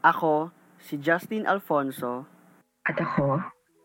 Ako, 0.00 0.48
si 0.80 0.96
Justin 0.96 1.44
Alfonso, 1.44 2.24
At 2.88 2.96
ako, 2.96 3.36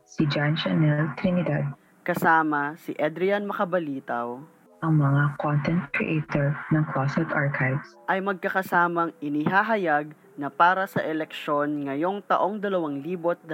si 0.07 0.23
John 0.31 0.55
Chanel 0.55 1.11
Trinidad, 1.19 1.75
kasama 2.07 2.79
si 2.79 2.95
Adrian 2.95 3.43
Makabalitaw, 3.43 4.39
ang 4.79 4.93
mga 4.95 5.35
content 5.43 5.83
creator 5.91 6.55
ng 6.71 6.87
Closet 6.95 7.27
Archives. 7.35 7.99
ay 8.07 8.23
magkakasamang 8.23 9.11
inihahayag 9.19 10.15
na 10.39 10.47
para 10.47 10.87
sa 10.87 11.03
eleksyon 11.03 11.91
ngayong 11.91 12.23
taong 12.23 12.63
2022, 12.63 13.51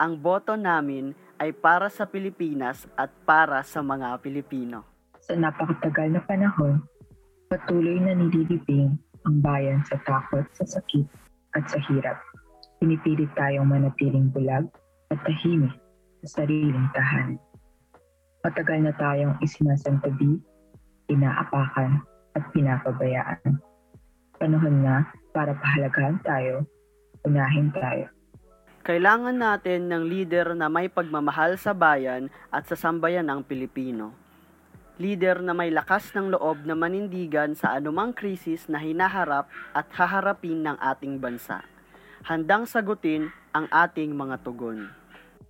ang 0.00 0.12
boto 0.16 0.56
namin 0.56 1.12
ay 1.36 1.52
para 1.52 1.92
sa 1.92 2.08
Pilipinas 2.08 2.88
at 2.96 3.12
para 3.28 3.60
sa 3.68 3.84
mga 3.84 4.16
Pilipino. 4.24 4.80
Sa 5.20 5.36
napakatagal 5.36 6.08
na 6.16 6.24
panahon, 6.24 6.80
patuloy 7.52 8.00
na 8.00 8.16
nililibing 8.16 8.96
ang 9.26 9.42
bayan 9.42 9.82
sa 9.84 9.98
takot, 10.06 10.46
sa 10.54 10.64
sakit 10.64 11.06
at 11.58 11.66
sa 11.66 11.82
hirap. 11.90 12.16
Pinipilit 12.78 13.28
tayong 13.34 13.66
manatiling 13.66 14.30
bulag 14.30 14.70
at 15.10 15.18
tahimik 15.26 15.74
sa 16.22 16.42
sariling 16.42 16.86
tahanan. 16.94 17.42
Matagal 18.46 18.78
na 18.86 18.94
tayong 18.94 19.34
isinasantabi, 19.42 20.38
inaapakan 21.10 21.98
at 22.38 22.44
pinapabayaan. 22.54 23.58
Panahon 24.38 24.76
na 24.86 25.02
para 25.34 25.56
pahalagahan 25.58 26.22
tayo, 26.22 26.62
unahin 27.26 27.74
tayo. 27.74 28.06
Kailangan 28.86 29.34
natin 29.34 29.90
ng 29.90 30.06
leader 30.06 30.54
na 30.54 30.70
may 30.70 30.86
pagmamahal 30.86 31.58
sa 31.58 31.74
bayan 31.74 32.30
at 32.54 32.70
sa 32.70 32.78
sambayan 32.78 33.26
ng 33.26 33.42
Pilipino. 33.42 34.14
Leader 34.96 35.44
na 35.44 35.52
may 35.52 35.68
lakas 35.68 36.16
ng 36.16 36.32
loob 36.32 36.64
na 36.64 36.72
manindigan 36.72 37.52
sa 37.52 37.76
anumang 37.76 38.16
krisis 38.16 38.64
na 38.64 38.80
hinaharap 38.80 39.44
at 39.76 39.84
haharapin 39.92 40.64
ng 40.64 40.72
ating 40.80 41.20
bansa. 41.20 41.60
Handang 42.24 42.64
sagutin 42.64 43.28
ang 43.52 43.68
ating 43.68 44.16
mga 44.16 44.40
tugon. 44.40 44.88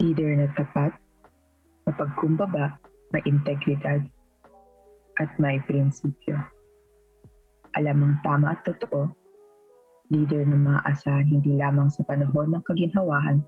Leader 0.02 0.34
na 0.34 0.50
tapat, 0.58 0.98
mapagkumbaba, 1.86 2.74
may 3.14 3.22
integridad, 3.22 4.02
at 5.22 5.30
may 5.38 5.62
prinsipyo. 5.62 6.34
Alam 7.78 8.02
ang 8.02 8.14
tama 8.26 8.50
at 8.50 8.66
totoo, 8.66 9.14
leader 10.10 10.42
na 10.42 10.58
maaasahan 10.58 11.22
hindi 11.22 11.54
lamang 11.54 11.86
sa 11.86 12.02
panahon 12.02 12.50
ng 12.50 12.62
kaginhawahan, 12.66 13.38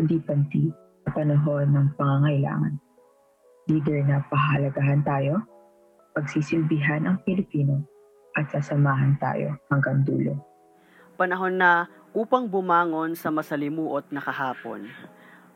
kundi 0.00 0.16
panti 0.24 0.72
sa 1.04 1.12
panahon 1.12 1.76
ng 1.76 1.92
pangangailangan. 2.00 2.74
Leader 3.68 4.00
na 4.08 4.24
pahalagahan 4.32 5.04
tayo, 5.04 5.44
pagsisilbihan 6.16 7.04
ang 7.04 7.20
Pilipino, 7.28 7.84
at 8.38 8.48
sasamahan 8.48 9.18
tayo 9.20 9.58
hanggang 9.68 10.00
dulo. 10.06 10.38
Panahon 11.20 11.60
na 11.60 11.90
upang 12.16 12.48
bumangon 12.48 13.12
sa 13.12 13.28
masalimuot 13.28 14.08
na 14.08 14.24
kahapon. 14.24 14.88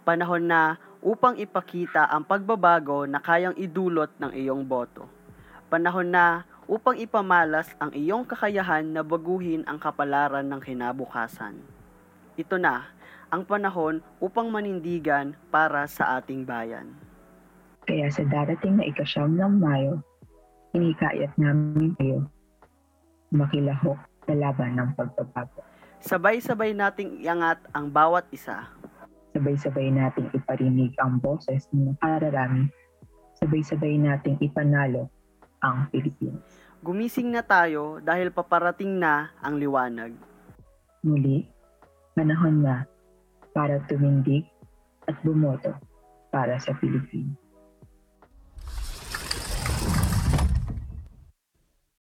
Panahon 0.04 0.44
na 0.44 0.76
upang 1.00 1.40
ipakita 1.40 2.04
ang 2.04 2.28
pagbabago 2.28 3.08
na 3.08 3.20
kayang 3.20 3.56
idulot 3.56 4.12
ng 4.20 4.32
iyong 4.36 4.64
boto. 4.68 5.08
Panahon 5.72 6.12
na 6.12 6.44
upang 6.64 6.96
ipamalas 6.96 7.72
ang 7.80 7.92
iyong 7.92 8.24
kakayahan 8.24 8.84
na 8.84 9.04
baguhin 9.04 9.64
ang 9.68 9.76
kapalaran 9.76 10.44
ng 10.48 10.60
kinabukasan. 10.60 11.60
Ito 12.36 12.56
na 12.56 12.88
ang 13.28 13.44
panahon 13.44 14.00
upang 14.20 14.48
manindigan 14.48 15.36
para 15.52 15.84
sa 15.88 16.20
ating 16.20 16.44
bayan. 16.48 17.03
Kaya 17.84 18.08
sa 18.08 18.24
darating 18.24 18.80
na 18.80 18.88
ikasyam 18.88 19.36
ng 19.36 19.60
Mayo, 19.60 20.00
hinikayat 20.72 21.36
namin 21.36 21.92
kayo 22.00 22.24
makilahok 23.28 24.00
sa 24.24 24.32
laban 24.32 24.80
ng 24.80 24.90
pagbabago. 24.96 25.60
Sabay-sabay 26.00 26.72
nating 26.72 27.20
iangat 27.20 27.60
ang 27.76 27.92
bawat 27.92 28.24
isa. 28.32 28.72
Sabay-sabay 29.36 29.92
nating 29.92 30.32
iparinig 30.32 30.96
ang 30.96 31.20
boses 31.20 31.68
ng 31.76 31.92
nakararami. 31.92 32.72
Sabay-sabay 33.40 34.00
nating 34.00 34.40
ipanalo 34.40 35.12
ang 35.60 35.88
Pilipinas. 35.92 36.40
Gumising 36.84 37.32
na 37.32 37.44
tayo 37.44 38.00
dahil 38.00 38.32
paparating 38.32 38.96
na 38.96 39.32
ang 39.40 39.60
liwanag. 39.60 40.12
Muli, 41.04 41.48
panahon 42.16 42.64
na 42.64 42.84
para 43.52 43.80
tumindig 43.88 44.48
at 45.04 45.16
bumoto 45.24 45.72
para 46.32 46.56
sa 46.60 46.72
Pilipinas. 46.76 47.43